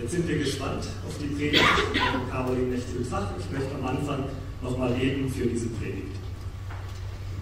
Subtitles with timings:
[0.00, 3.32] Jetzt sind wir gespannt auf die Predigt von Caroline Nechtel-Fach.
[3.38, 4.24] Ich möchte am Anfang
[4.62, 6.16] nochmal beten für diese Predigt.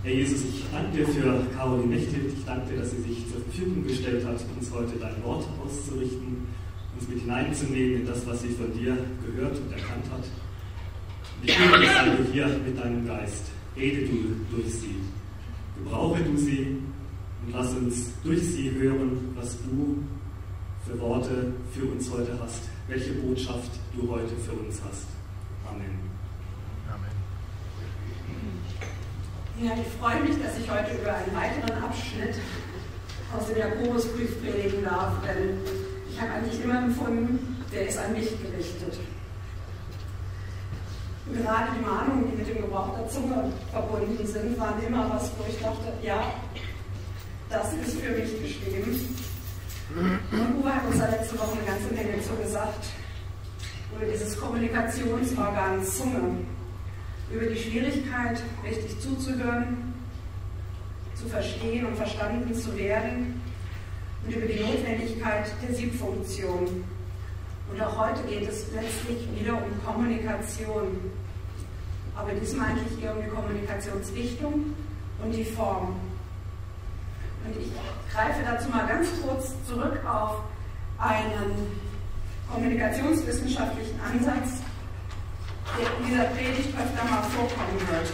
[0.02, 2.32] Herr Jesus, ich danke dir für Caroline Nechtel.
[2.36, 6.48] Ich danke dir, dass sie sich zur Verfügung gestellt hat, uns heute dein Wort auszurichten,
[6.98, 10.24] uns mit hineinzunehmen in das, was sie von dir gehört und erkannt hat.
[11.40, 13.44] Und ich bitte dich, sei hier mit deinem Geist.
[13.76, 14.96] Rede du durch sie.
[15.78, 16.78] Gebrauche du sie
[17.46, 20.02] und lass uns durch sie hören, was du
[20.88, 25.04] für Worte für uns heute hast, welche Botschaft du heute für uns hast.
[25.68, 26.00] Amen.
[26.88, 27.12] Amen.
[29.60, 32.36] Ja, ich freue mich, dass ich heute über einen weiteren Abschnitt
[33.36, 35.58] aus dem Jakobusbrief predigen darf, denn
[36.10, 38.98] ich habe eigentlich immer empfunden, der ist an mich gerichtet.
[41.26, 45.30] Und gerade die Mahnungen, die mit dem Gebrauch der Zunge verbunden sind, waren immer was,
[45.36, 46.32] wo ich dachte, ja,
[47.50, 49.27] das ist für mich geschrieben.
[49.90, 52.86] Uwe hat uns da letzte Woche eine ganze Menge zu gesagt,
[53.96, 56.44] über dieses Kommunikationsorgan Zunge,
[57.32, 59.94] über die Schwierigkeit, richtig zuzuhören,
[61.14, 63.40] zu verstehen und verstanden zu werden
[64.26, 66.84] und über die Notwendigkeit der Siebfunktion.
[67.72, 70.98] Und auch heute geht es letztlich wieder um Kommunikation.
[72.14, 74.74] Aber diesmal eigentlich eher um die Kommunikationsrichtung
[75.22, 75.96] und die Form.
[77.44, 77.72] Und ich
[78.12, 80.42] greife dazu mal ganz kurz zurück auf
[80.98, 81.70] einen
[82.52, 84.62] kommunikationswissenschaftlichen Ansatz,
[85.78, 88.12] der in dieser Predigt öfter mal vorkommen wird.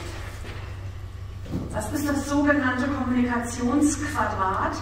[1.72, 4.76] Das ist das sogenannte Kommunikationsquadrat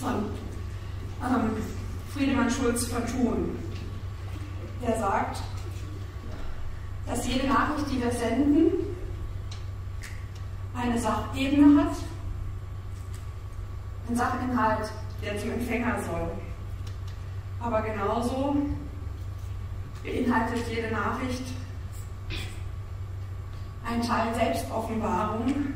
[0.00, 0.14] von
[1.22, 1.50] ähm,
[2.14, 3.58] Friedemann Schulz von Thun.
[4.82, 5.42] Der sagt,
[7.06, 8.72] dass jede Nachricht, die wir senden,
[10.74, 11.96] eine Sachebene hat,
[14.10, 14.90] ein Sachinhalt,
[15.22, 16.30] der zum Empfänger soll.
[17.60, 18.56] Aber genauso
[20.02, 21.44] beinhaltet jede Nachricht
[23.86, 25.74] einen Teil Selbstoffenbarung,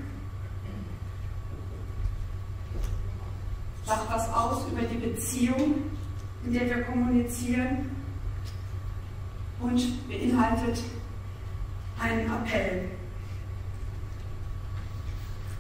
[3.85, 5.75] sagt was aus über die Beziehung,
[6.45, 7.91] in der wir kommunizieren
[9.61, 10.83] und beinhaltet
[12.01, 12.89] einen Appell.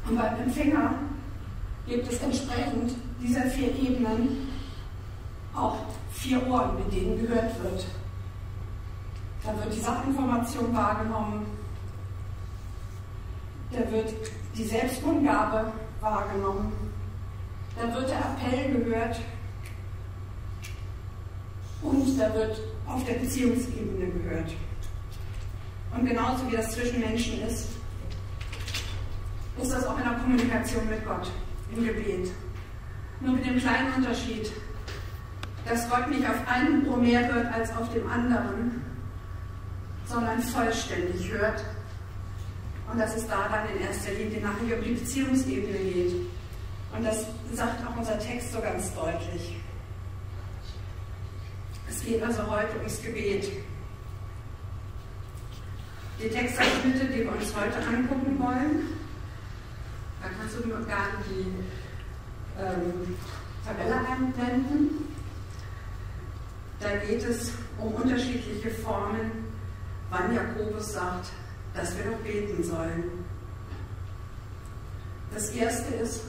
[0.09, 0.94] Und beim Empfänger
[1.87, 4.49] gibt es entsprechend dieser vier Ebenen
[5.55, 5.77] auch
[6.12, 7.87] vier Ohren, mit denen gehört wird.
[9.45, 11.47] Da wird die Sachinformation wahrgenommen,
[13.71, 14.12] da wird
[14.56, 16.73] die Selbstkundgabe wahrgenommen,
[17.77, 19.21] da wird der Appell gehört
[21.83, 24.53] und da wird auf der Beziehungsebene gehört.
[25.94, 27.69] Und genauso wie das zwischen Menschen ist,
[29.61, 31.31] ist das auch in der Kommunikation mit Gott
[31.72, 32.30] im Gebet.
[33.20, 34.50] Nur mit dem kleinen Unterschied,
[35.69, 38.82] dass Gott nicht auf einem Ohr mehr hört als auf dem anderen,
[40.06, 41.64] sondern vollständig hört.
[42.91, 46.14] Und dass es da dann in erster Linie nachher um die Beziehungsebene geht.
[46.94, 49.56] Und das sagt auch unser Text so ganz deutlich.
[51.88, 53.50] Es geht also heute ums Gebet.
[56.22, 59.03] Die Textabschnitte, die wir uns heute angucken wollen,
[60.25, 61.53] da kannst du gerne die
[62.59, 63.17] ähm,
[63.65, 65.05] Tabelle einblenden.
[66.81, 69.31] Da geht es um unterschiedliche Formen,
[70.11, 71.29] wann Jakobus sagt,
[71.75, 73.25] dass wir doch beten sollen.
[75.33, 76.23] Das erste ist,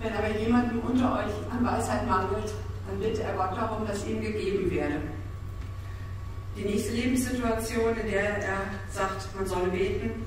[0.00, 2.52] wenn aber jemandem unter euch an Weisheit mangelt,
[2.86, 5.00] dann bitte er Gott darum, dass ihm gegeben werde.
[6.56, 8.60] Die nächste Lebenssituation, in der er
[8.90, 10.25] sagt, man solle beten,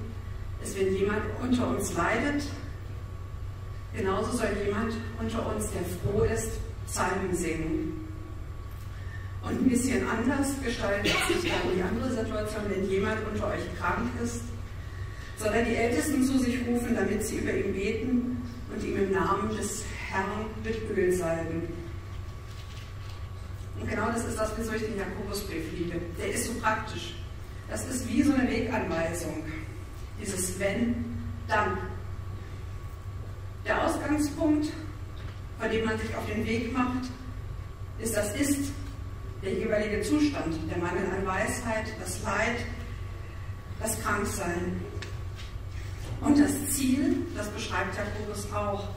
[0.64, 2.44] ist, wenn jemand unter uns leidet,
[3.96, 6.52] genauso soll jemand unter uns, der froh ist,
[6.88, 8.08] Psalmen singen.
[9.42, 14.10] Und ein bisschen anders gestaltet sich dann die andere Situation, wenn jemand unter euch krank
[14.24, 14.42] ist,
[15.38, 18.42] soll er die Ältesten zu sich rufen, damit sie über ihn beten
[18.74, 21.70] und ihm im Namen des Herrn mit Öl salben.
[23.80, 25.96] Und genau das ist das, wieso ich den Jakobusbrief liebe.
[26.18, 27.16] Der ist so praktisch.
[27.70, 29.44] Das ist wie so eine Weganweisung.
[30.22, 31.18] Dieses Wenn,
[31.48, 31.78] dann.
[33.66, 34.68] Der Ausgangspunkt,
[35.60, 37.10] von dem man sich auf den Weg macht,
[38.00, 38.72] ist das Ist,
[39.44, 42.58] der jeweilige Zustand, der Mangel an Weisheit, das Leid,
[43.80, 44.82] das Kranksein.
[46.22, 48.90] Und das Ziel, das beschreibt Jakobus auch.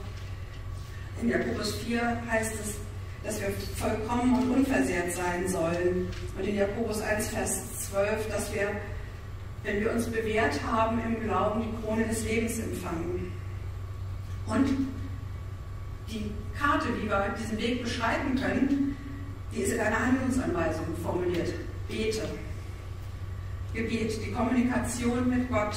[1.21, 2.75] In Jakobus 4 heißt es,
[3.23, 6.09] dass wir vollkommen und unversehrt sein sollen.
[6.37, 8.71] Und in Jakobus 1, Vers 12, dass wir
[9.63, 13.31] wenn wir uns bewährt haben im Glauben, die Krone des Lebens empfangen.
[14.45, 14.67] Und
[16.09, 18.97] die Karte, wie wir diesen Weg beschreiten können,
[19.53, 21.53] die ist in einer Handlungsanweisung formuliert.
[21.87, 22.27] Bete.
[23.73, 25.75] Gebet, die Kommunikation mit Gott.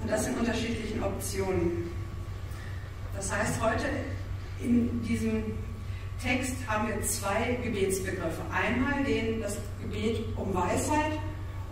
[0.00, 1.90] Und das in unterschiedlichen Optionen.
[3.16, 3.86] Das heißt, heute
[4.62, 5.42] in diesem
[6.22, 8.42] Text haben wir zwei Gebetsbegriffe.
[8.52, 11.12] Einmal den, das Gebet um Weisheit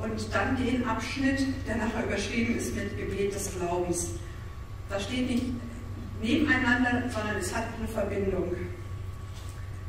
[0.03, 4.11] und dann den Abschnitt, der nachher überschrieben ist mit Gebet des Glaubens.
[4.89, 5.45] Da steht nicht
[6.21, 8.55] nebeneinander, sondern es hat eine Verbindung.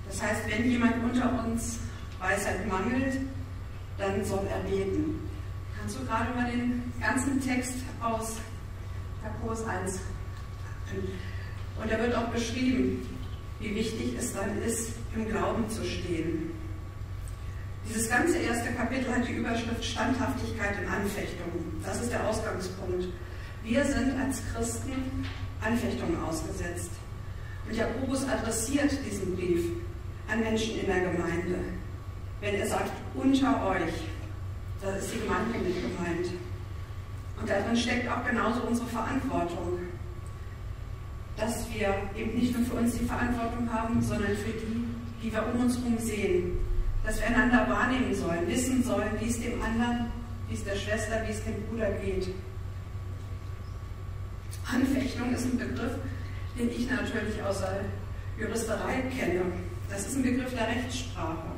[0.07, 1.79] Das heißt, wenn jemand unter uns
[2.19, 3.19] Weisheit mangelt,
[3.97, 5.19] dann soll er beten.
[5.79, 8.37] Kannst du gerade mal den ganzen Text aus
[9.23, 9.99] Jakobus 1
[11.81, 13.07] und da wird auch beschrieben,
[13.59, 16.51] wie wichtig es dann ist, im Glauben zu stehen.
[17.89, 21.81] Dieses ganze erste Kapitel hat die Überschrift Standhaftigkeit in Anfechtungen.
[21.85, 23.07] Das ist der Ausgangspunkt.
[23.63, 25.25] Wir sind als Christen
[25.61, 26.91] Anfechtungen ausgesetzt.
[27.67, 29.65] Und Jakobus adressiert diesen Brief
[30.29, 31.59] an Menschen in der Gemeinde.
[32.41, 33.93] Wenn er sagt, unter euch,
[34.81, 36.27] da ist die Gemeinde mit gemeint.
[37.39, 39.79] Und darin steckt auch genauso unsere Verantwortung,
[41.37, 44.85] dass wir eben nicht nur für uns die Verantwortung haben, sondern für die,
[45.21, 46.59] die wir um uns herum sehen.
[47.05, 50.11] Dass wir einander wahrnehmen sollen, wissen sollen, wie es dem anderen,
[50.47, 52.29] wie es der Schwester, wie es dem Bruder geht.
[54.65, 55.95] Anfechtung ist ein Begriff,
[56.57, 57.81] den ich natürlich aus der
[58.39, 59.41] Juristerei kenne.
[59.89, 61.51] Das ist ein Begriff der Rechtssprache.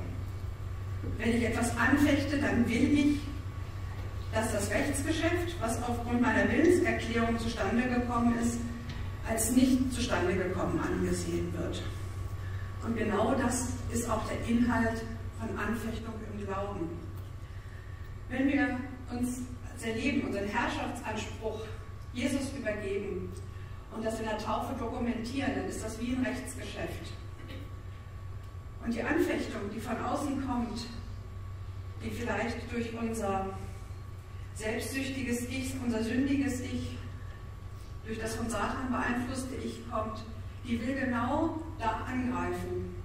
[1.18, 3.20] Wenn ich etwas anfechte, dann will ich,
[4.34, 8.58] dass das Rechtsgeschäft, was aufgrund meiner Willenserklärung zustande gekommen ist,
[9.30, 11.84] als nicht zustande gekommen angesehen wird.
[12.86, 15.02] Und genau das ist auch der Inhalt
[15.48, 16.90] von Anfechtung im Glauben.
[18.30, 18.80] Wenn wir
[19.12, 19.42] uns
[19.74, 21.62] unser Leben, unseren Herrschaftsanspruch
[22.14, 23.32] Jesus übergeben
[23.94, 27.14] und das in der Taufe dokumentieren, dann ist das wie ein Rechtsgeschäft.
[28.84, 30.88] Und die Anfechtung, die von außen kommt,
[32.04, 33.48] die vielleicht durch unser
[34.54, 36.98] selbstsüchtiges Ich, unser sündiges Ich,
[38.06, 40.24] durch das von Satan beeinflusste Ich kommt,
[40.68, 42.96] die will genau da angreifen.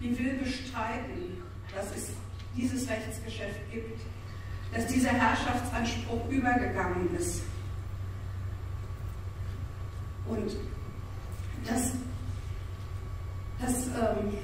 [0.00, 1.42] Die will bestreiten,
[1.74, 2.08] dass es
[2.56, 4.00] dieses Rechtsgeschäft gibt,
[4.74, 7.42] dass dieser Herrschaftsanspruch übergegangen ist.
[10.26, 10.56] Und
[11.66, 11.92] das,
[13.60, 14.34] das, ähm,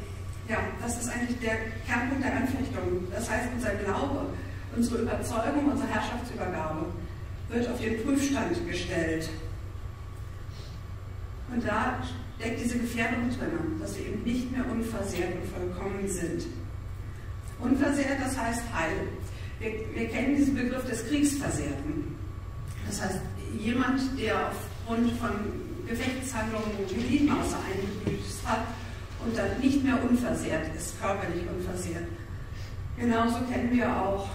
[0.49, 3.09] ja, das ist eigentlich der Kernpunkt der Anfechtung.
[3.11, 4.27] Das heißt, unser Glaube,
[4.77, 6.87] unsere Überzeugung, unsere Herrschaftsübergabe
[7.49, 9.29] wird auf den Prüfstand gestellt.
[11.53, 12.03] Und da
[12.39, 16.45] steckt diese Gefährdung drin, dass wir eben nicht mehr unversehrt und vollkommen sind.
[17.63, 19.09] Unversehrt, das heißt heil.
[19.59, 22.17] Wir, wir kennen diesen Begriff des Kriegsversehrten.
[22.87, 23.21] Das heißt,
[23.59, 25.31] jemand, der aufgrund von
[25.87, 26.73] Gefechtshandlungen
[27.41, 28.67] außer eingebüßt hat
[29.25, 32.07] und dann nicht mehr unversehrt ist, körperlich unversehrt.
[32.99, 34.29] Genauso kennen wir auch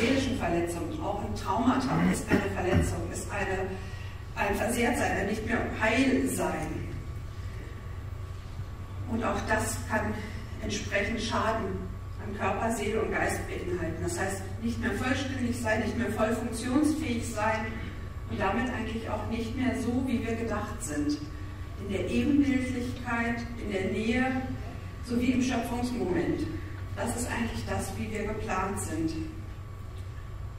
[0.00, 1.00] seelischen Verletzungen.
[1.02, 3.68] Auch ein Traumata ist eine Verletzung, ist eine
[4.36, 6.88] ein Versehrtsein, ein nicht mehr heil sein.
[9.10, 10.12] Und auch das kann
[10.62, 11.85] entsprechend Schaden
[12.26, 14.02] an Körper, Seele und Geist beinhalten.
[14.02, 17.66] Das heißt, nicht mehr vollständig sein, nicht mehr voll funktionsfähig sein
[18.30, 21.18] und damit eigentlich auch nicht mehr so, wie wir gedacht sind.
[21.86, 24.42] In der Ebenbildlichkeit, in der Nähe,
[25.04, 26.46] sowie im Schöpfungsmoment.
[26.96, 29.12] Das ist eigentlich das, wie wir geplant sind.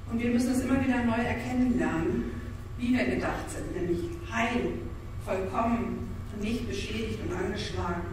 [0.10, 2.32] Und wir müssen es immer wieder neu erkennen lernen
[2.77, 4.00] wie wir gedacht sind, nämlich
[4.32, 4.74] heil,
[5.25, 8.03] vollkommen und nicht beschädigt und angeschlagen.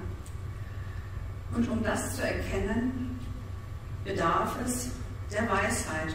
[1.55, 3.04] Und um das zu erkennen,
[4.05, 4.91] bedarf es
[5.33, 6.15] der Weisheit.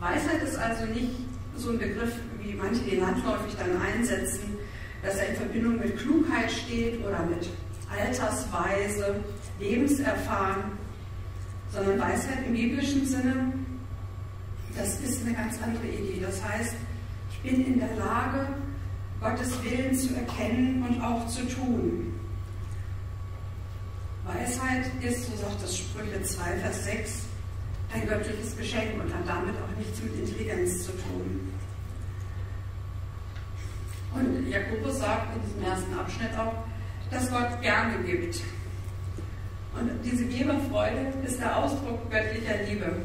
[0.00, 1.12] Weisheit ist also nicht
[1.56, 4.56] so ein Begriff, wie manche den landläufig dann einsetzen,
[5.02, 7.48] dass er in Verbindung mit Klugheit steht oder mit
[7.90, 9.16] Altersweise,
[9.60, 10.72] Lebenserfahren,
[11.72, 13.52] sondern Weisheit im biblischen Sinne,
[14.76, 16.22] das ist eine ganz andere Idee.
[16.24, 16.74] Das heißt,
[17.42, 18.46] bin in der Lage,
[19.20, 22.11] Gottes Willen zu erkennen und auch zu tun.
[24.24, 27.22] Weisheit ist, so sagt das Sprüche 2, Vers 6,
[27.92, 31.52] ein göttliches Geschenk und hat damit auch nichts mit Intelligenz zu tun.
[34.14, 36.54] Und Jakobus sagt in diesem ersten Abschnitt auch,
[37.10, 38.40] dass Gott gerne gibt.
[39.74, 42.96] Und diese Geberfreude ist der Ausdruck göttlicher Liebe.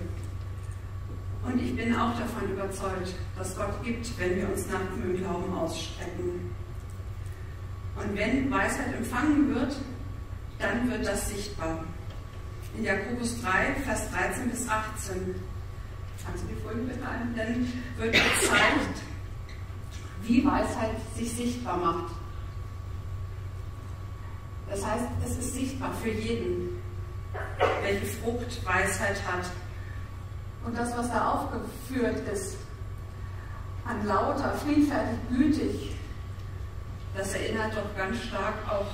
[1.45, 5.53] Und ich bin auch davon überzeugt, dass Gott gibt, wenn wir uns nach im Glauben
[5.53, 6.51] ausstrecken.
[7.95, 9.77] Und wenn Weisheit empfangen wird,
[10.59, 11.83] dann wird das sichtbar.
[12.77, 15.35] In Jakobus 3, Vers 13 bis 18.
[16.25, 17.33] Kannst du die Folie bitte ein?
[17.35, 19.01] Denn wird gezeigt,
[20.23, 22.11] wie Weisheit sich sichtbar macht.
[24.69, 26.81] Das heißt, es ist sichtbar für jeden,
[27.81, 29.45] welche Frucht Weisheit hat.
[30.65, 32.57] Und das, was da aufgeführt ist,
[33.85, 35.95] an lauter, friedfertig, gütig,
[37.15, 38.87] das erinnert doch ganz stark auch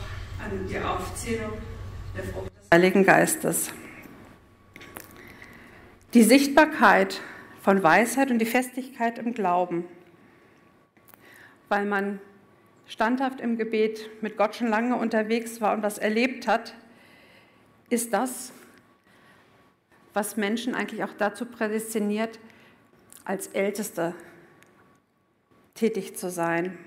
[0.43, 1.53] an die Aufzählung
[2.15, 3.71] der Frucht des Heiligen Geistes.
[6.13, 7.21] Die Sichtbarkeit
[7.61, 9.85] von Weisheit und die Festigkeit im Glauben,
[11.69, 12.19] weil man
[12.87, 16.75] standhaft im Gebet mit Gott schon lange unterwegs war und was erlebt hat,
[17.89, 18.51] ist das,
[20.13, 22.39] was Menschen eigentlich auch dazu prädestiniert,
[23.25, 24.13] als Älteste
[25.73, 26.77] tätig zu sein.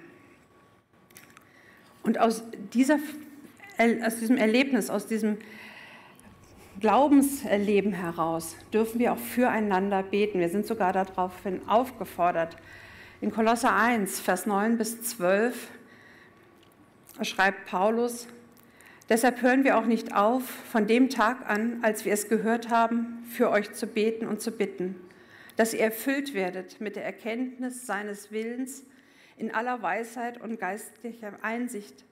[2.03, 2.99] Und aus, dieser,
[4.05, 5.39] aus diesem Erlebnis, aus diesem
[6.81, 10.41] Glaubenserleben heraus dürfen wir auch füreinander beten.
[10.41, 12.57] Wir sind sogar daraufhin aufgefordert.
[13.23, 15.69] In Kolosser 1, Vers 9 bis 12
[17.23, 18.29] schreibt Paulus,
[19.09, 23.25] deshalb hören wir auch nicht auf, von dem Tag an, als wir es gehört haben,
[23.31, 24.97] für euch zu beten und zu bitten,
[25.57, 28.85] dass ihr erfüllt werdet mit der Erkenntnis seines Willens
[29.39, 32.05] in aller Weisheit und geistlicher Einsicht,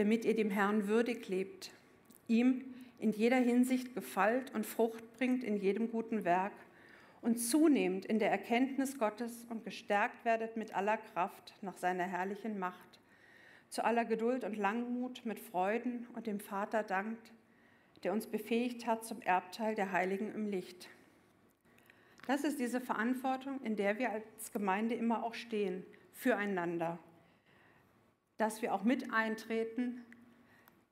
[0.00, 1.72] damit ihr dem Herrn würdig lebt,
[2.26, 2.64] ihm
[2.98, 6.54] in jeder Hinsicht gefällt und Frucht bringt in jedem guten Werk
[7.20, 12.58] und zunehmend in der Erkenntnis Gottes und gestärkt werdet mit aller Kraft nach seiner herrlichen
[12.58, 12.98] Macht
[13.68, 17.30] zu aller Geduld und Langmut mit Freuden und dem Vater dankt,
[18.02, 20.88] der uns befähigt hat zum Erbteil der Heiligen im Licht.
[22.26, 26.98] Das ist diese Verantwortung, in der wir als Gemeinde immer auch stehen, füreinander.
[28.40, 30.02] Dass wir auch mit eintreten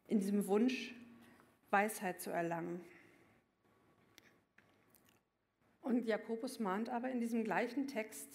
[0.07, 0.95] in diesem Wunsch,
[1.71, 2.85] Weisheit zu erlangen.
[5.81, 8.29] Und Jakobus mahnt aber in diesem gleichen Text,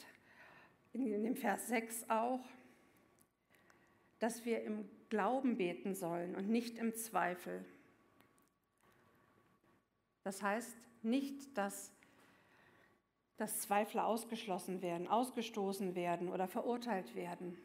[0.93, 2.43] in dem Vers 6 auch,
[4.17, 7.63] dass wir im Glauben beten sollen und nicht im Zweifel.
[10.23, 11.93] Das heißt nicht, dass,
[13.37, 17.59] dass Zweifler ausgeschlossen werden, ausgestoßen werden oder verurteilt werden.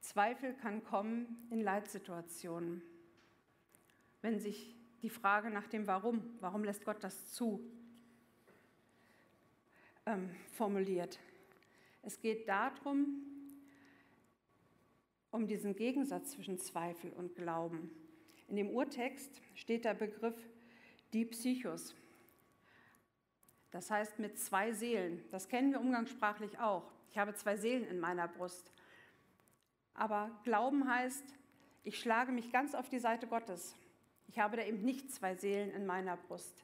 [0.00, 2.82] Zweifel kann kommen in Leitsituationen,
[4.22, 7.60] wenn sich die Frage nach dem Warum, warum lässt Gott das zu,
[10.06, 11.18] ähm, formuliert.
[12.02, 13.22] Es geht darum,
[15.30, 17.90] um diesen Gegensatz zwischen Zweifel und Glauben.
[18.48, 20.36] In dem Urtext steht der Begriff
[21.12, 21.94] die Psychos.
[23.70, 25.22] Das heißt mit zwei Seelen.
[25.30, 26.90] Das kennen wir umgangssprachlich auch.
[27.10, 28.72] Ich habe zwei Seelen in meiner Brust.
[29.98, 31.24] Aber Glauben heißt,
[31.82, 33.74] ich schlage mich ganz auf die Seite Gottes.
[34.28, 36.54] Ich habe da eben nicht zwei Seelen in meiner Brust.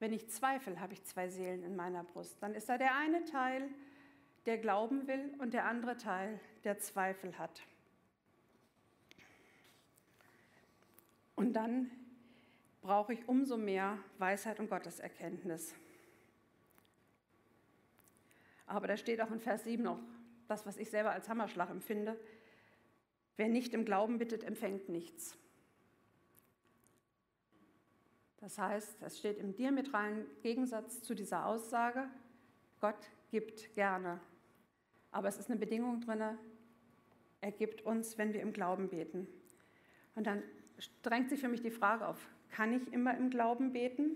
[0.00, 2.42] Wenn ich zweifle, habe ich zwei Seelen in meiner Brust.
[2.42, 3.68] Dann ist da der eine Teil,
[4.46, 7.62] der glauben will und der andere Teil, der Zweifel hat.
[11.36, 11.88] Und dann
[12.82, 15.72] brauche ich umso mehr Weisheit und Gotteserkenntnis.
[18.66, 20.00] Aber da steht auch in Vers 7 noch
[20.48, 22.18] das, was ich selber als Hammerschlag empfinde.
[23.36, 25.36] Wer nicht im Glauben bittet, empfängt nichts.
[28.38, 32.08] Das heißt, es steht im diametralen Gegensatz zu dieser Aussage,
[32.80, 34.20] Gott gibt gerne.
[35.10, 36.22] Aber es ist eine Bedingung drin,
[37.40, 39.26] er gibt uns, wenn wir im Glauben beten.
[40.14, 40.42] Und dann
[41.02, 44.10] drängt sich für mich die Frage auf, kann ich immer im Glauben beten?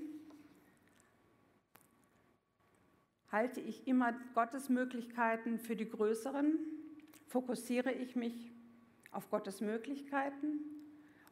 [3.31, 6.59] Halte ich immer Gottes Möglichkeiten für die größeren?
[7.29, 8.53] Fokussiere ich mich
[9.11, 10.61] auf Gottes Möglichkeiten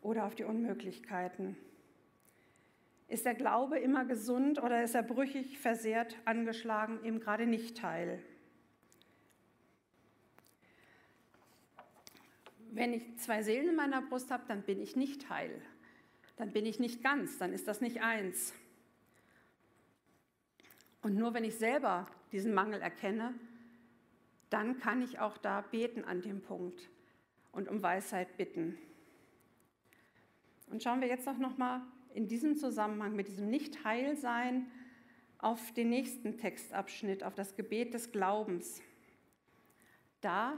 [0.02, 1.56] oder auf die Unmöglichkeiten?
[3.08, 8.22] Ist der Glaube immer gesund oder ist er brüchig, versehrt, angeschlagen, eben gerade nicht Teil?
[12.78, 15.60] wenn ich zwei Seelen in meiner Brust habe, dann bin ich nicht heil.
[16.36, 18.54] Dann bin ich nicht ganz, dann ist das nicht eins.
[21.02, 23.34] Und nur wenn ich selber diesen Mangel erkenne,
[24.50, 26.88] dann kann ich auch da beten an dem Punkt
[27.58, 28.78] und um Weisheit bitten.
[30.70, 31.82] Und schauen wir jetzt auch noch mal
[32.14, 34.70] in diesem Zusammenhang mit diesem Nicht-Heilsein
[35.38, 38.80] auf den nächsten Textabschnitt, auf das Gebet des Glaubens.
[40.20, 40.56] Da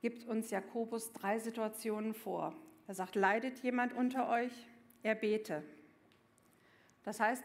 [0.00, 2.52] gibt uns Jakobus drei Situationen vor.
[2.88, 4.52] Er sagt, leidet jemand unter euch,
[5.04, 5.62] er bete.
[7.04, 7.44] Das heißt,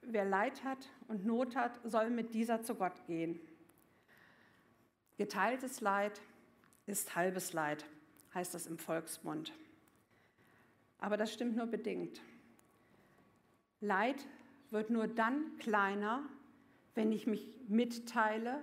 [0.00, 3.38] wer Leid hat und Not hat, soll mit dieser zu Gott gehen.
[5.18, 6.22] Geteiltes Leid
[6.86, 7.84] ist halbes Leid,
[8.34, 9.52] heißt das im Volksmund.
[10.98, 12.20] Aber das stimmt nur bedingt.
[13.80, 14.26] Leid
[14.70, 16.22] wird nur dann kleiner,
[16.94, 18.60] wenn ich mich mitteile,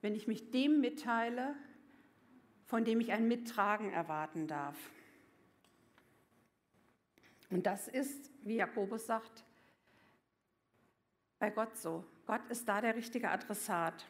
[0.00, 1.54] wenn ich mich dem mitteile,
[2.66, 4.76] von dem ich ein Mittragen erwarten darf.
[7.50, 9.44] Und das ist, wie Jakobus sagt,
[11.38, 12.04] bei Gott so.
[12.26, 14.06] Gott ist da der richtige Adressat.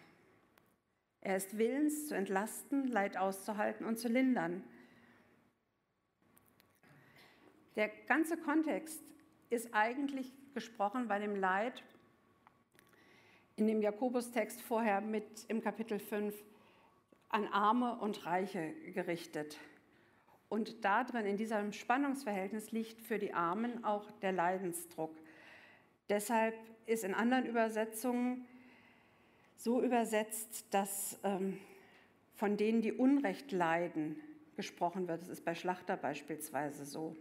[1.25, 4.63] Er ist willens zu entlasten, Leid auszuhalten und zu lindern.
[7.77, 9.03] Der ganze Kontext
[9.49, 11.83] ist eigentlich gesprochen bei dem Leid
[13.57, 16.35] in dem Jakobus-Text vorher mit im Kapitel 5
[17.31, 19.57] an Arme und Reiche gerichtet.
[20.51, 25.17] Und da drin, in diesem Spannungsverhältnis, liegt für die Armen auch der Leidensdruck.
[26.11, 26.55] Deshalb
[26.85, 28.47] ist in anderen Übersetzungen
[29.57, 31.59] so übersetzt, dass ähm,
[32.35, 34.17] von denen, die Unrecht leiden,
[34.57, 35.23] gesprochen wird.
[35.23, 37.17] Das ist bei Schlachter beispielsweise so.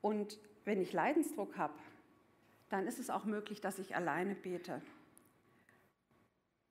[0.00, 1.74] Und wenn ich Leidensdruck habe,
[2.68, 4.80] dann ist es auch möglich, dass ich alleine bete.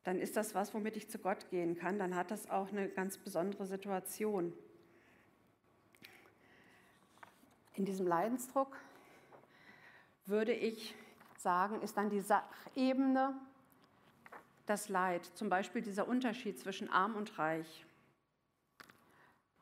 [0.04, 2.00] Dann ist das was, womit ich zu Gott gehen kann.
[2.00, 4.52] Dann hat das auch eine ganz besondere Situation.
[7.76, 8.76] In diesem Leidensdruck
[10.26, 10.96] würde ich
[11.38, 13.36] sagen, ist dann die Sachebene
[14.66, 17.86] das Leid, zum Beispiel dieser Unterschied zwischen arm und reich.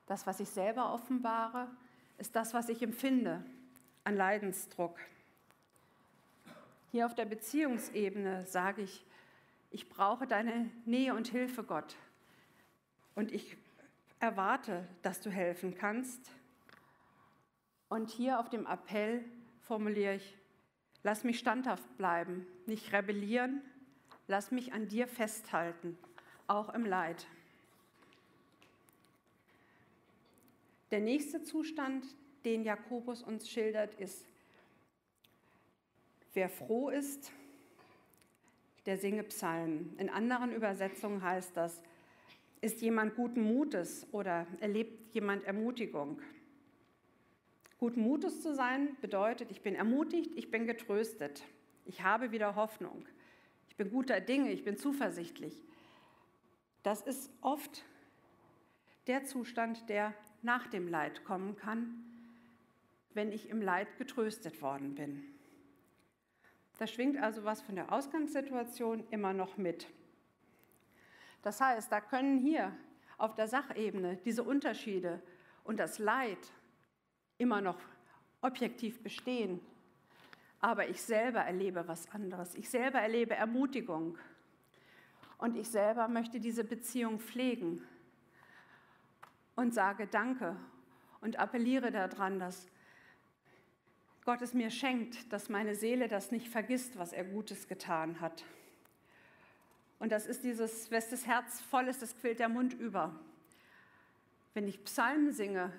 [0.06, 1.68] Das, was ich selber offenbare,
[2.18, 3.44] ist das, was ich empfinde
[4.04, 4.98] an Leidensdruck.
[6.92, 9.06] Hier auf der Beziehungsebene sage ich,
[9.72, 11.96] ich brauche deine Nähe und Hilfe, Gott.
[13.14, 13.56] Und ich
[14.20, 16.32] erwarte, dass du helfen kannst.
[17.88, 19.24] Und hier auf dem Appell
[19.62, 20.38] formuliere ich,
[21.04, 23.62] lass mich standhaft bleiben, nicht rebellieren,
[24.30, 25.98] lass mich an dir festhalten,
[26.48, 27.28] auch im Leid.
[30.92, 32.06] Der nächste Zustand,
[32.46, 34.24] den Jakobus uns schildert, ist,
[36.34, 37.32] wer froh ist,
[38.86, 39.96] der singe Psalmen.
[39.98, 41.82] In anderen Übersetzungen heißt das,
[42.62, 46.22] ist jemand guten Mutes oder erlebt jemand Ermutigung.
[47.80, 51.44] Guten Mutes zu sein bedeutet, ich bin ermutigt, ich bin getröstet,
[51.86, 53.06] ich habe wieder Hoffnung,
[53.80, 55.64] bin guter Dinge, ich bin zuversichtlich.
[56.84, 57.86] Das ist oft
[59.08, 62.04] der Zustand, der nach dem Leid kommen kann,
[63.14, 65.24] wenn ich im Leid getröstet worden bin.
[66.78, 69.88] Da schwingt also was von der Ausgangssituation immer noch mit.
[71.42, 72.76] Das heißt, da können hier
[73.18, 75.22] auf der Sachebene diese Unterschiede
[75.64, 76.52] und das Leid
[77.38, 77.80] immer noch
[78.42, 79.62] objektiv bestehen.
[80.62, 82.56] Aber ich selber erlebe was anderes.
[82.56, 84.18] Ich selber erlebe Ermutigung.
[85.38, 87.82] Und ich selber möchte diese Beziehung pflegen
[89.56, 90.56] und sage Danke
[91.22, 92.68] und appelliere daran, dass
[94.26, 98.44] Gott es mir schenkt, dass meine Seele das nicht vergisst, was er Gutes getan hat.
[99.98, 103.18] Und das ist dieses, wes das Herz voll ist, das quillt der Mund über.
[104.54, 105.74] Wenn ich Psalmen singe,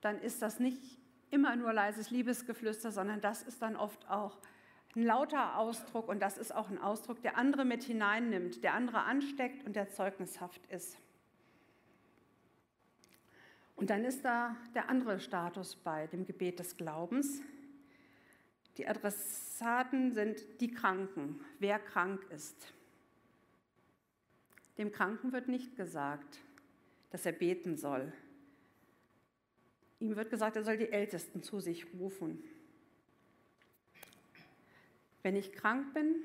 [0.00, 0.98] dann ist das nicht
[1.32, 4.38] immer nur leises Liebesgeflüster, sondern das ist dann oft auch
[4.94, 9.04] ein lauter Ausdruck und das ist auch ein Ausdruck, der andere mit hineinnimmt, der andere
[9.04, 10.98] ansteckt und der zeugnishaft ist.
[13.74, 17.42] Und dann ist da der andere Status bei dem Gebet des Glaubens.
[18.76, 22.72] Die Adressaten sind die Kranken, wer krank ist.
[24.78, 26.38] Dem Kranken wird nicht gesagt,
[27.10, 28.12] dass er beten soll.
[30.02, 32.42] Ihm wird gesagt, er soll die Ältesten zu sich rufen.
[35.22, 36.16] Wenn ich krank bin,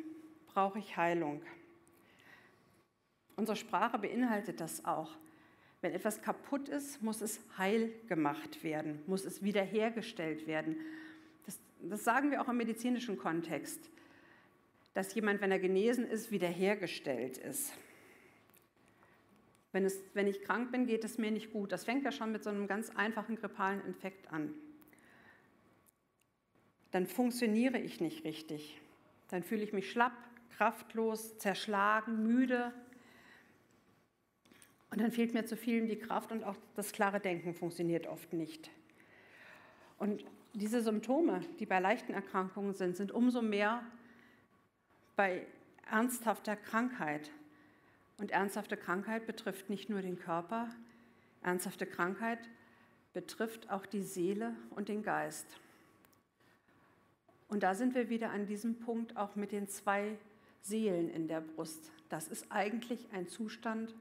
[0.47, 1.43] brauche ich Heilung.
[3.35, 5.15] Unsere Sprache beinhaltet das auch.
[5.81, 10.77] Wenn etwas kaputt ist, muss es heil gemacht werden, muss es wiederhergestellt werden.
[11.45, 13.91] Das, das sagen wir auch im medizinischen Kontext,
[14.95, 17.73] dass jemand, wenn er genesen ist, wiederhergestellt ist.
[19.77, 21.71] Wenn, es, wenn ich krank bin, geht es mir nicht gut.
[21.71, 24.51] Das fängt ja schon mit so einem ganz einfachen grippalen Infekt an.
[26.89, 28.81] Dann funktioniere ich nicht richtig.
[29.29, 30.13] Dann fühle ich mich schlapp,
[30.57, 32.73] kraftlos, zerschlagen, müde,
[34.89, 38.33] und dann fehlt mir zu vielen die Kraft und auch das klare Denken funktioniert oft
[38.33, 38.71] nicht.
[39.99, 43.83] Und diese Symptome, die bei leichten Erkrankungen sind, sind umso mehr
[45.15, 45.45] bei
[45.87, 47.29] ernsthafter Krankheit.
[48.17, 50.69] Und ernsthafte Krankheit betrifft nicht nur den Körper,
[51.41, 52.39] ernsthafte Krankheit
[53.13, 55.59] betrifft auch die Seele und den Geist.
[57.47, 60.17] Und da sind wir wieder an diesem Punkt auch mit den zwei
[60.61, 61.91] Seelen in der Brust.
[62.09, 63.95] Das ist eigentlich ein Zustand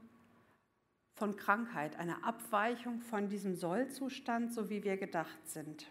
[1.15, 5.87] von Krankheit, eine Abweichung von diesem Sollzustand, so wie wir gedacht sind.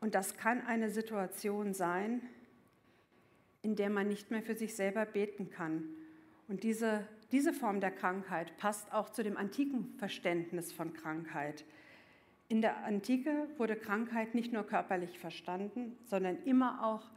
[0.00, 2.22] Und das kann eine Situation sein,
[3.62, 5.84] in der man nicht mehr für sich selber beten kann.
[6.48, 11.64] Und diese, diese Form der Krankheit passt auch zu dem antiken Verständnis von Krankheit.
[12.48, 17.10] In der Antike wurde Krankheit nicht nur körperlich verstanden, sondern immer auch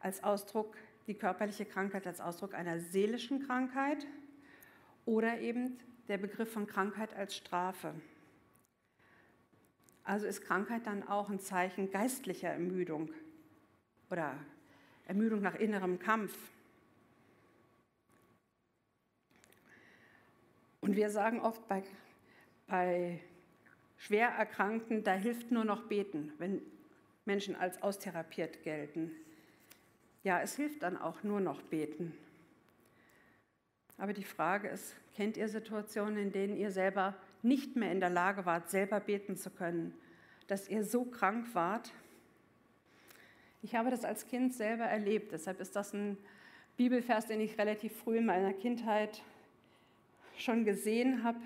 [0.00, 4.06] als Ausdruck, die körperliche Krankheit als Ausdruck einer seelischen Krankheit
[5.04, 7.94] oder eben der Begriff von Krankheit als Strafe.
[10.04, 13.10] Also ist Krankheit dann auch ein Zeichen geistlicher Ermüdung
[14.10, 14.34] oder
[15.06, 16.36] Ermüdung nach innerem Kampf.
[20.82, 21.84] Und wir sagen oft bei,
[22.66, 23.20] bei
[23.96, 24.32] schwer
[25.04, 26.60] da hilft nur noch beten, wenn
[27.24, 29.12] Menschen als austherapiert gelten.
[30.24, 32.12] Ja, es hilft dann auch nur noch beten.
[33.96, 38.10] Aber die Frage ist, kennt ihr Situationen, in denen ihr selber nicht mehr in der
[38.10, 39.94] Lage wart, selber beten zu können,
[40.48, 41.92] dass ihr so krank wart?
[43.62, 46.16] Ich habe das als Kind selber erlebt, deshalb ist das ein
[46.76, 49.22] Bibelvers, den ich relativ früh in meiner Kindheit
[50.36, 51.38] schon gesehen habe.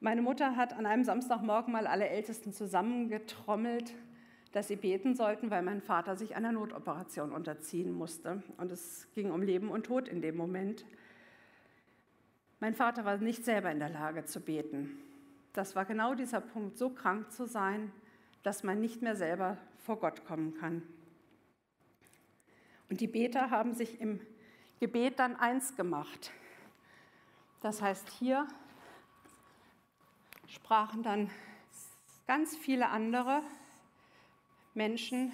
[0.00, 3.94] Meine Mutter hat an einem Samstagmorgen mal alle Ältesten zusammengetrommelt,
[4.52, 8.42] dass sie beten sollten, weil mein Vater sich einer Notoperation unterziehen musste.
[8.56, 10.84] Und es ging um Leben und Tod in dem Moment.
[12.60, 14.98] Mein Vater war nicht selber in der Lage zu beten.
[15.52, 17.92] Das war genau dieser Punkt, so krank zu sein,
[18.42, 20.82] dass man nicht mehr selber vor Gott kommen kann.
[22.90, 24.20] Und die Beter haben sich im
[24.80, 26.30] Gebet dann eins gemacht.
[27.60, 28.46] Das heißt, hier
[30.46, 31.30] sprachen dann
[32.26, 33.42] ganz viele andere
[34.74, 35.32] Menschen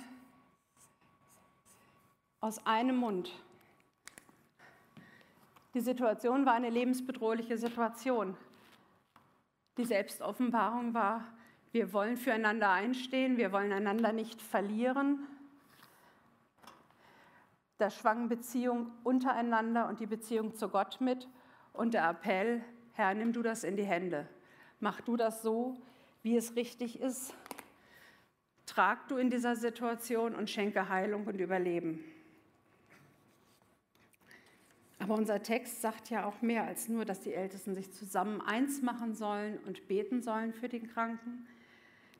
[2.41, 3.31] aus einem Mund.
[5.75, 8.37] Die Situation war eine lebensbedrohliche Situation.
[9.77, 11.25] Die Selbstoffenbarung war,
[11.73, 15.27] wir wollen füreinander einstehen, wir wollen einander nicht verlieren.
[17.77, 21.29] Da schwang Beziehung untereinander und die Beziehung zu Gott mit
[21.75, 22.63] und der Appell,
[22.95, 24.27] Herr, nimm du das in die Hände.
[24.81, 25.77] Mach du das so,
[26.23, 27.35] wie es richtig ist.
[28.65, 32.03] Trag du in dieser Situation und schenke Heilung und Überleben.
[34.99, 38.81] Aber unser Text sagt ja auch mehr als nur, dass die Ältesten sich zusammen eins
[38.81, 41.47] machen sollen und beten sollen für den Kranken.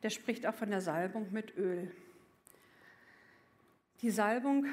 [0.03, 1.91] Der spricht auch von der Salbung mit Öl.
[4.03, 4.67] Die Salbung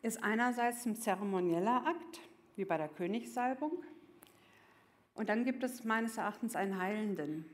[0.00, 2.20] ist einerseits ein zeremonieller Akt,
[2.58, 3.82] wie bei der Königssalbung.
[5.14, 7.44] Und dann gibt es meines Erachtens einen heilenden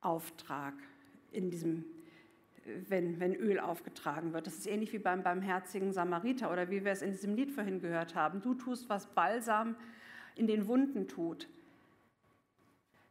[0.00, 0.74] Auftrag
[1.30, 1.84] in diesem,
[2.88, 4.46] wenn, wenn Öl aufgetragen wird.
[4.46, 7.80] Das ist ähnlich wie beim barmherzigen Samariter oder wie wir es in diesem Lied vorhin
[7.80, 8.40] gehört haben.
[8.40, 9.76] Du tust, was Balsam
[10.34, 11.48] in den Wunden tut.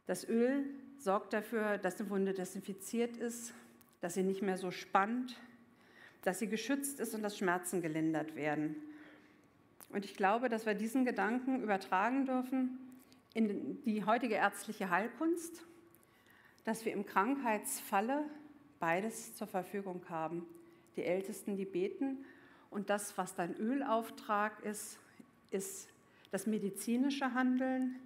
[0.06, 0.64] Das Öl
[0.98, 3.52] sorgt dafür, dass die Wunde desinfiziert ist,
[4.00, 5.38] dass sie nicht mehr so spannt,
[6.22, 8.76] dass sie geschützt ist und dass Schmerzen gelindert werden.
[9.90, 12.78] Und ich glaube, dass wir diesen Gedanken übertragen dürfen
[13.34, 15.64] in die heutige ärztliche Heilkunst,
[16.64, 18.24] dass wir im Krankheitsfalle
[18.78, 20.46] beides zur Verfügung haben.
[20.96, 22.24] Die Ältesten, die beten
[22.70, 24.98] und das, was dein Ölauftrag ist,
[25.50, 25.88] ist
[26.30, 27.96] das medizinische Handeln.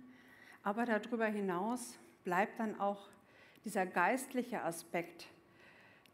[0.62, 3.08] Aber darüber hinaus bleibt dann auch
[3.64, 5.26] dieser geistliche Aspekt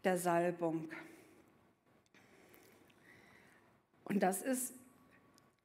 [0.05, 0.89] der Salbung.
[4.05, 4.78] Und das ist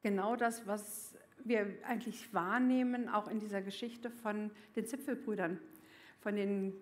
[0.03, 5.59] genau das, was wir eigentlich wahrnehmen, auch in dieser Geschichte von den Zipfelbrüdern,
[6.19, 6.73] von den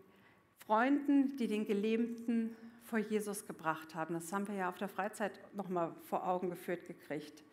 [0.65, 4.13] Freunden, die den Gelähmten vor Jesus gebracht haben.
[4.13, 7.43] Das haben wir ja auf der Freizeit nochmal vor Augen geführt gekriegt.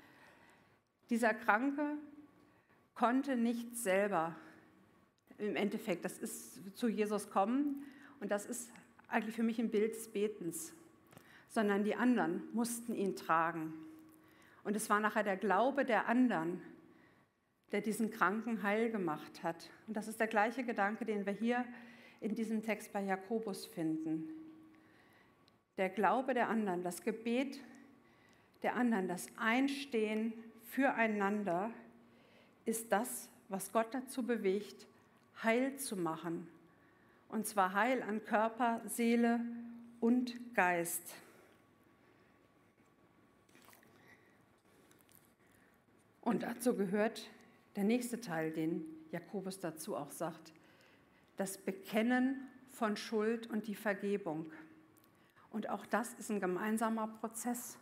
[1.11, 1.97] Dieser Kranke
[2.95, 4.35] konnte nicht selber
[5.39, 7.85] im Endeffekt, das ist zu Jesus kommen
[8.21, 8.71] und das ist
[9.07, 10.73] eigentlich für mich ein Bild des Betens,
[11.49, 13.73] sondern die anderen mussten ihn tragen.
[14.69, 16.61] Und es war nachher der Glaube der anderen,
[17.73, 19.71] der diesen Kranken heil gemacht hat.
[19.87, 21.65] Und das ist der gleiche Gedanke, den wir hier
[22.21, 24.29] in diesem Text bei Jakobus finden.
[25.79, 27.59] Der Glaube der anderen, das Gebet
[28.63, 30.35] der anderen, das Einstehen
[30.67, 31.71] füreinander
[32.67, 34.87] ist das, was Gott dazu bewegt,
[35.43, 36.47] heil zu machen.
[37.31, 39.41] Und zwar heil an Körper, Seele
[39.99, 41.15] und Geist.
[46.29, 47.23] Und dazu gehört
[47.75, 50.53] der nächste Teil, den Jakobus dazu auch sagt,
[51.39, 54.53] das Bekennen von Schuld und die Vergebung.
[55.51, 57.79] Und auch das ist ein gemeinsamer Prozess.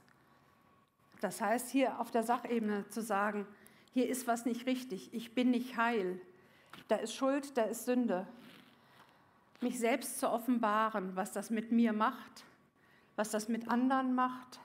[1.20, 3.48] Das heißt, hier auf der Sachebene zu sagen,
[3.92, 6.20] hier ist was nicht richtig, ich bin nicht heil,
[6.86, 8.28] da ist Schuld, da ist Sünde.
[9.60, 12.44] Mich selbst zu offenbaren, was das mit mir macht,
[13.16, 14.60] was das mit anderen macht,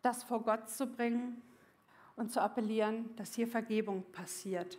[0.00, 1.42] das vor Gott zu bringen
[2.18, 4.76] und zu appellieren, dass hier Vergebung passiert.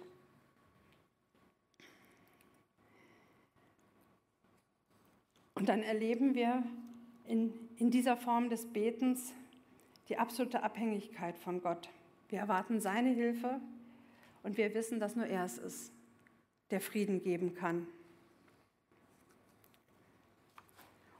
[5.55, 6.63] Und dann erleben wir
[7.25, 9.33] in, in dieser Form des Betens
[10.09, 11.89] die absolute Abhängigkeit von Gott.
[12.27, 13.61] Wir erwarten seine Hilfe
[14.43, 15.93] und wir wissen, dass nur er es ist,
[16.71, 17.87] der Frieden geben kann.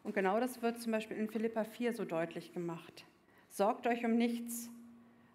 [0.04, 3.06] Und genau das wird zum Beispiel in Philippa 4 so deutlich gemacht.
[3.50, 4.70] Sorgt euch um nichts,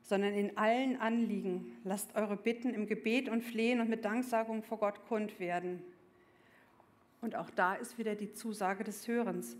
[0.04, 4.78] sondern in allen Anliegen lasst eure Bitten im Gebet und Flehen und mit Danksagung vor
[4.78, 5.82] Gott kund werden.
[7.22, 9.56] Und auch da ist wieder die Zusage des Hörens.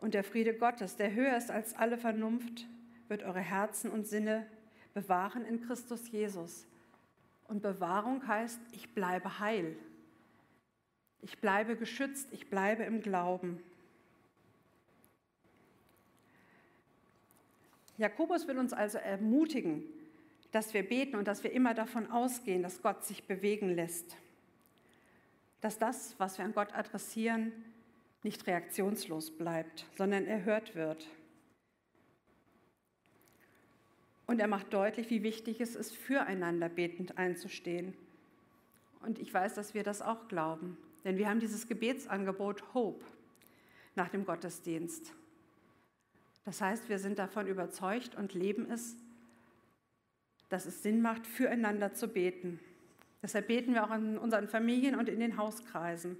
[0.00, 2.66] Und der Friede Gottes, der höher ist als alle Vernunft,
[3.08, 4.46] wird eure Herzen und Sinne
[4.94, 6.66] bewahren in Christus Jesus.
[7.46, 9.76] Und Bewahrung heißt, ich bleibe heil.
[11.20, 13.60] Ich bleibe geschützt, ich bleibe im Glauben.
[17.98, 19.82] Jakobus will uns also ermutigen,
[20.52, 24.16] dass wir beten und dass wir immer davon ausgehen, dass Gott sich bewegen lässt.
[25.60, 27.52] Dass das, was wir an Gott adressieren,
[28.22, 31.06] nicht reaktionslos bleibt, sondern erhört wird.
[34.26, 37.94] Und er macht deutlich, wie wichtig es ist, füreinander betend einzustehen.
[39.00, 43.04] Und ich weiß, dass wir das auch glauben, denn wir haben dieses Gebetsangebot Hope
[43.94, 45.12] nach dem Gottesdienst.
[46.48, 48.96] Das heißt, wir sind davon überzeugt und leben es,
[50.48, 52.58] dass es Sinn macht, füreinander zu beten.
[53.22, 56.16] Deshalb beten wir auch in unseren Familien und in den Hauskreisen.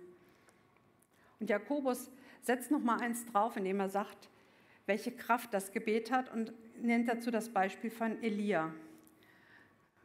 [1.40, 2.10] Und Jakobus
[2.42, 4.28] setzt noch mal eins drauf, indem er sagt,
[4.84, 8.70] welche Kraft das Gebet hat und nennt dazu das Beispiel von Elia.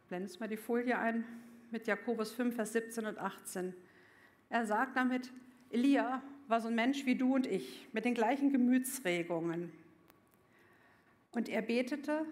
[0.08, 1.26] Blendest mal die Folie ein
[1.70, 3.74] mit Jakobus 5, Vers 17 und 18.
[4.48, 5.34] Er sagt damit,
[5.70, 9.83] Elia war so ein Mensch wie du und ich, mit den gleichen Gemütsregungen.
[11.34, 12.26] Und er betete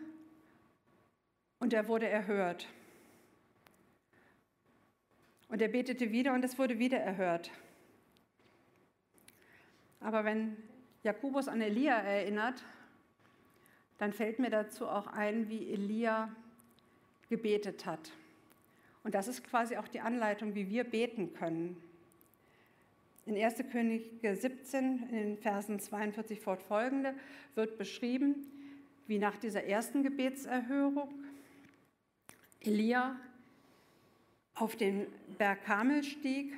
[1.59, 2.67] und er wurde erhört.
[5.49, 7.51] Und er betete wieder und es wurde wieder erhört.
[9.99, 10.55] Aber wenn
[11.03, 12.63] Jakobus an Elia erinnert,
[13.97, 16.33] dann fällt mir dazu auch ein, wie Elia
[17.29, 18.11] gebetet hat.
[19.03, 21.75] Und das ist quasi auch die Anleitung, wie wir beten können.
[23.25, 23.63] In 1.
[23.71, 27.13] Könige 17, in den Versen 42 fortfolgende,
[27.55, 28.47] wird beschrieben,
[29.07, 31.09] wie nach dieser ersten Gebetserhörung
[32.59, 33.19] Elia
[34.55, 36.53] auf den Berg Kamel stieg,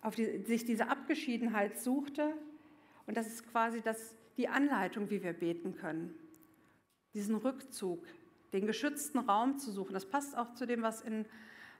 [0.00, 2.34] auf die, sich diese Abgeschiedenheit suchte.
[3.06, 6.14] Und das ist quasi das, die Anleitung, wie wir beten können.
[7.14, 8.06] Diesen Rückzug,
[8.52, 9.92] den geschützten Raum zu suchen.
[9.92, 11.26] Das passt auch zu dem, was in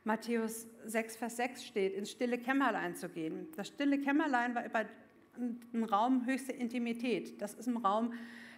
[0.04, 3.48] Matthäus 6, Vers 6 steht, ins stille Kämmerlein zu gehen.
[3.56, 4.64] Das stille Kämmerlein war
[5.36, 7.40] ein Raum höchster Intimität.
[7.40, 8.12] Das ist ein Raum,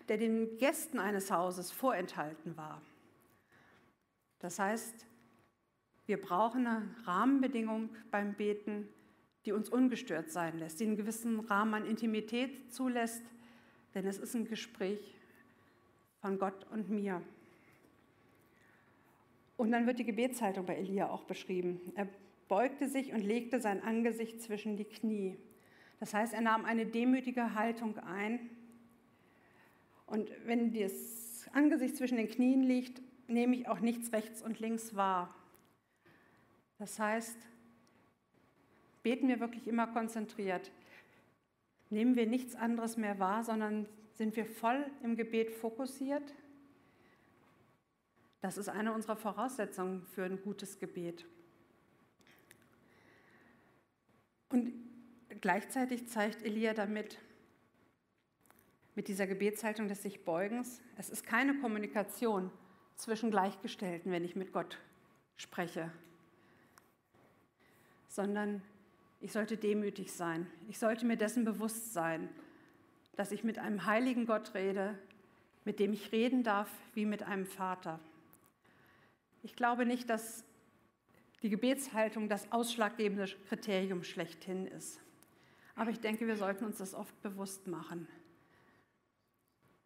[0.09, 2.83] der den Gästen eines Hauses vorenthalten war.
[4.39, 5.07] Das heißt,
[6.07, 8.89] wir brauchen eine Rahmenbedingung beim Beten,
[9.47, 13.23] die uns ungestört sein lässt, die einen gewissen Rahmen an Intimität zulässt,
[13.95, 15.15] denn es ist ein Gespräch
[16.21, 17.23] von Gott und mir.
[19.57, 21.81] Und dann wird die Gebetshaltung bei Elia auch beschrieben.
[21.95, 22.09] Er
[22.49, 25.37] beugte sich und legte sein Angesicht zwischen die Knie.
[26.01, 28.51] Das heißt, er nahm eine demütige Haltung ein
[30.07, 34.95] und wenn das Angesicht zwischen den Knien liegt, nehme ich auch nichts rechts und links
[34.95, 35.35] wahr.
[36.79, 37.37] Das heißt,
[39.03, 40.71] beten wir wirklich immer konzentriert.
[41.91, 46.35] Nehmen wir nichts anderes mehr wahr, sondern sind wir voll im Gebet fokussiert.
[48.41, 51.25] Das ist eine unserer Voraussetzungen für ein gutes Gebet.
[54.51, 54.73] Und
[55.41, 57.19] gleichzeitig zeigt Elia damit,
[58.95, 60.81] mit dieser Gebetshaltung des sich Beugens.
[60.97, 62.51] Es ist keine Kommunikation
[62.97, 64.79] zwischen Gleichgestellten, wenn ich mit Gott
[65.37, 65.91] spreche,
[68.09, 68.63] sondern
[69.21, 70.47] ich sollte demütig sein.
[70.69, 72.29] Ich sollte mir dessen bewusst sein,
[73.17, 74.97] dass ich mit einem heiligen Gott rede,
[75.65, 77.99] mit dem ich reden darf wie mit einem Vater.
[79.43, 80.45] Ich glaube nicht, dass
[81.43, 85.01] die Gebetshaltung das ausschlaggebende Kriterium schlechthin ist.
[85.75, 88.07] Aber ich denke, wir sollten uns das oft bewusst machen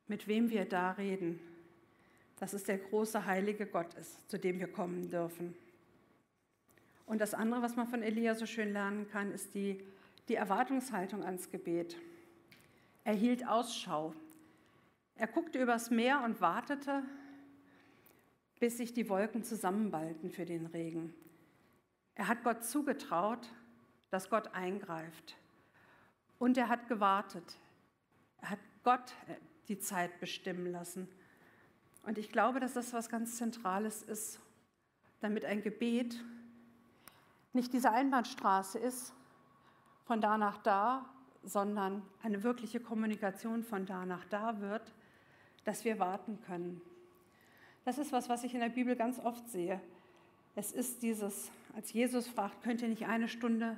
[0.08, 1.38] mit wem wir da reden,
[2.38, 5.54] dass es der große heilige Gott ist, zu dem wir kommen dürfen.
[7.06, 9.82] Und das andere, was man von Elia so schön lernen kann, ist die,
[10.28, 11.96] die Erwartungshaltung ans Gebet.
[13.04, 14.14] Er hielt Ausschau.
[15.16, 17.02] Er guckte übers Meer und wartete,
[18.60, 21.14] bis sich die Wolken zusammenballten für den Regen.
[22.14, 23.48] Er hat Gott zugetraut,
[24.10, 25.36] dass Gott eingreift.
[26.38, 27.56] Und er hat gewartet.
[28.42, 29.12] Er hat Gott
[29.68, 31.08] die Zeit bestimmen lassen.
[32.04, 34.40] Und ich glaube, dass das was ganz Zentrales ist,
[35.20, 36.22] damit ein Gebet
[37.52, 39.12] nicht diese Einbahnstraße ist,
[40.04, 41.04] von da nach da,
[41.42, 44.92] sondern eine wirkliche Kommunikation von da nach da wird,
[45.64, 46.80] dass wir warten können.
[47.84, 49.80] Das ist was, was ich in der Bibel ganz oft sehe.
[50.54, 53.76] Es ist dieses, als Jesus fragt, könnt ihr nicht eine Stunde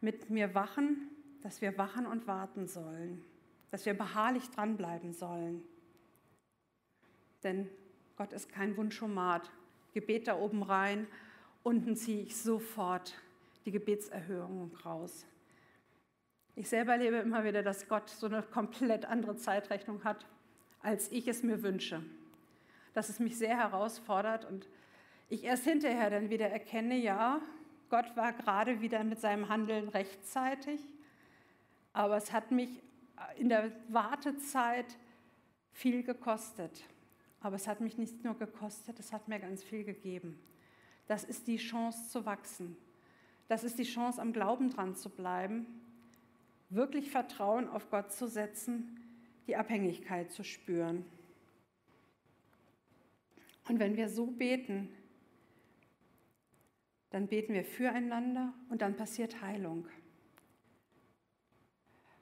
[0.00, 1.08] mit mir wachen,
[1.42, 3.24] dass wir wachen und warten sollen,
[3.70, 5.62] dass wir beharrlich dranbleiben sollen.
[7.42, 7.68] Denn
[8.16, 9.50] Gott ist kein Wunschomat.
[9.94, 11.06] Gebet da oben rein,
[11.62, 13.14] unten ziehe ich sofort
[13.64, 15.26] die Gebetserhörung raus.
[16.56, 20.26] Ich selber erlebe immer wieder, dass Gott so eine komplett andere Zeitrechnung hat,
[20.82, 22.02] als ich es mir wünsche.
[22.94, 24.68] Dass es mich sehr herausfordert und
[25.28, 27.40] ich erst hinterher dann wieder erkenne, ja,
[27.90, 30.80] Gott war gerade wieder mit seinem Handeln rechtzeitig,
[31.92, 32.82] aber es hat mich
[33.36, 34.96] in der Wartezeit
[35.72, 36.84] viel gekostet.
[37.40, 40.38] Aber es hat mich nicht nur gekostet, es hat mir ganz viel gegeben.
[41.06, 42.76] Das ist die Chance zu wachsen.
[43.48, 45.66] Das ist die Chance, am Glauben dran zu bleiben,
[46.68, 49.00] wirklich Vertrauen auf Gott zu setzen,
[49.46, 51.06] die Abhängigkeit zu spüren.
[53.68, 54.90] Und wenn wir so beten,
[57.10, 59.88] dann beten wir füreinander und dann passiert Heilung.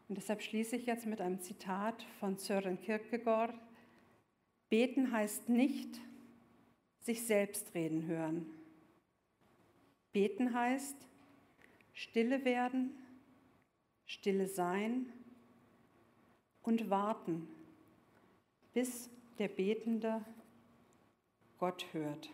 [0.09, 3.55] Und deshalb schließe ich jetzt mit einem Zitat von Søren Kierkegaard.
[4.69, 6.01] Beten heißt nicht
[7.01, 8.47] sich selbst reden hören.
[10.13, 10.97] Beten heißt
[11.93, 12.93] stille werden,
[14.05, 15.13] stille sein
[16.63, 17.49] und warten,
[18.75, 20.25] bis der Betende
[21.59, 22.31] Gott hört.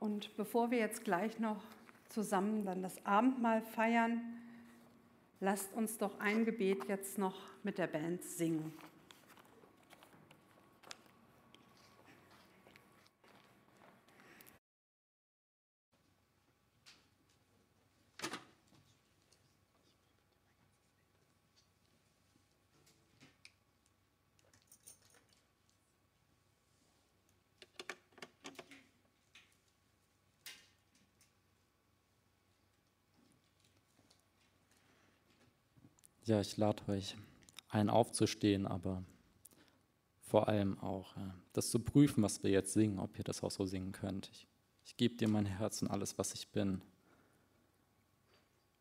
[0.00, 1.62] Und bevor wir jetzt gleich noch
[2.08, 4.20] zusammen dann das Abendmahl feiern,
[5.44, 8.72] lasst uns doch ein Gebet jetzt noch mit der Band singen.
[36.26, 37.16] Ja, ich lade euch
[37.68, 39.02] ein, aufzustehen, aber
[40.22, 41.14] vor allem auch
[41.52, 44.30] das zu prüfen, was wir jetzt singen, ob ihr das auch so singen könnt.
[44.32, 44.46] Ich,
[44.86, 46.80] ich gebe dir mein Herz und alles, was ich bin.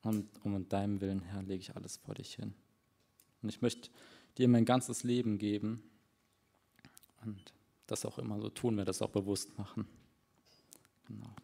[0.03, 2.53] Und um deinem Willen, Herr, lege ich alles vor dich hin.
[3.41, 3.89] Und ich möchte
[4.37, 5.83] dir mein ganzes Leben geben
[7.25, 7.53] und
[7.87, 9.85] das auch immer so tun, wir das auch bewusst machen.
[11.07, 11.35] Genau.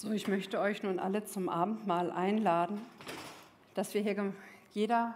[0.00, 2.80] So, ich möchte euch nun alle zum Abendmahl einladen,
[3.74, 4.32] dass wir hier
[4.72, 5.14] jeder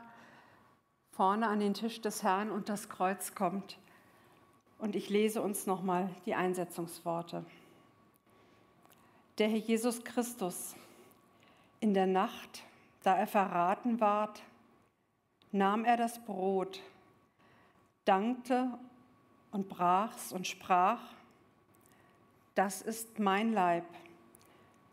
[1.12, 3.78] vorne an den Tisch des Herrn und das Kreuz kommt.
[4.78, 7.46] Und ich lese uns nochmal die Einsetzungsworte.
[9.38, 10.76] Der Herr Jesus Christus
[11.80, 12.62] in der Nacht,
[13.04, 14.42] da er verraten ward,
[15.50, 16.82] nahm er das Brot,
[18.04, 18.68] dankte
[19.50, 21.00] und brach's und sprach,
[22.54, 23.86] das ist mein Leib,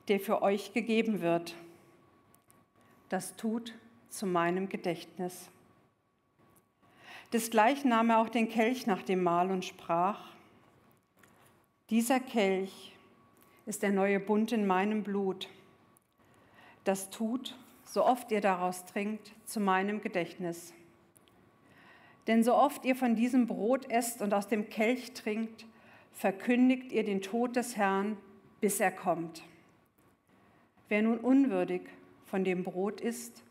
[0.08, 1.56] der für euch gegeben wird.
[3.10, 3.74] Das tut
[4.10, 5.49] zu meinem Gedächtnis.
[7.34, 10.32] Desgleichen nahm er auch den Kelch nach dem Mahl und sprach,
[11.89, 12.93] dieser Kelch
[13.66, 15.49] ist der neue Bund in meinem Blut.
[16.84, 20.74] Das tut, so oft ihr daraus trinkt, zu meinem Gedächtnis.
[22.28, 25.66] Denn so oft ihr von diesem Brot esst und aus dem Kelch trinkt,
[26.14, 28.18] verkündigt ihr den Tod des Herrn,
[28.60, 29.43] bis er kommt.
[30.91, 31.83] Wer nun unwürdig
[32.25, 33.45] von dem Brot isst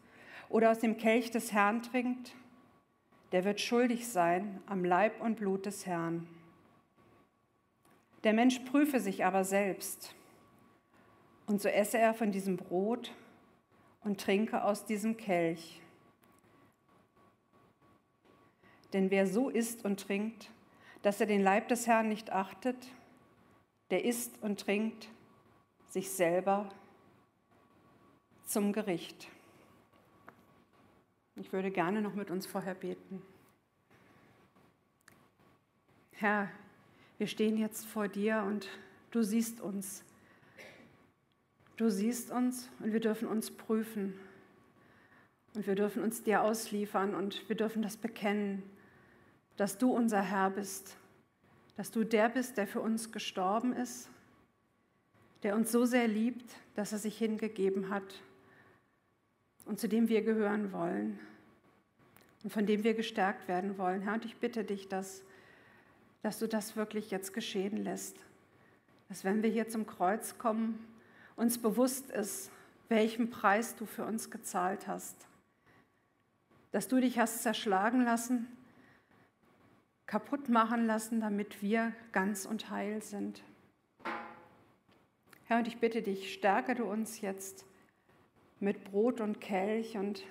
[0.51, 2.35] oder aus dem Kelch des Herrn trinkt,
[3.33, 6.29] der wird schuldig sein am Leib und Blut des Herrn.
[8.25, 10.15] Der Mensch prüfe sich aber selbst,
[11.47, 13.11] und so esse er von diesem Brot
[14.05, 15.81] und trinke aus diesem Kelch.
[18.93, 20.51] Denn wer so isst und trinkt,
[21.01, 22.77] dass er den Leib des Herrn nicht achtet,
[23.91, 25.09] der isst und trinkt
[25.89, 26.69] sich selber
[28.51, 29.29] zum Gericht.
[31.37, 33.23] Ich würde gerne noch mit uns vorher beten.
[36.11, 36.51] Herr,
[37.19, 38.69] wir stehen jetzt vor dir und
[39.13, 40.03] du siehst uns.
[41.77, 44.19] Du siehst uns und wir dürfen uns prüfen.
[45.55, 48.65] Und wir dürfen uns dir ausliefern und wir dürfen das bekennen,
[49.57, 50.97] dass du unser Herr bist,
[51.77, 54.11] dass du der bist, der für uns gestorben ist,
[55.45, 58.23] der uns so sehr liebt, dass er sich hingegeben hat
[59.71, 61.17] und zu dem wir gehören wollen
[62.43, 64.03] und von dem wir gestärkt werden wollen.
[64.03, 65.23] Herr, und ich bitte dich, dass,
[66.23, 68.17] dass du das wirklich jetzt geschehen lässt,
[69.09, 70.85] dass wenn wir hier zum Kreuz kommen,
[71.37, 72.51] uns bewusst ist,
[72.89, 75.29] welchen Preis du für uns gezahlt hast,
[76.73, 78.49] dass du dich hast zerschlagen lassen,
[80.07, 83.45] kaputt machen lassen, damit wir ganz und heil sind.
[85.45, 87.70] Herr, und ich bitte dich, stärke du uns jetzt
[88.61, 90.25] mit Brot und Kelch und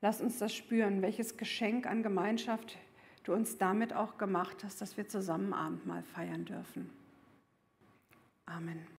[0.00, 2.78] lass uns das spüren, welches Geschenk an Gemeinschaft
[3.24, 6.90] du uns damit auch gemacht hast, dass wir zusammen Abendmahl feiern dürfen.
[8.46, 8.86] Amen.